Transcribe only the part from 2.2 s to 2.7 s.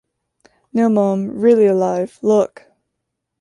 Look.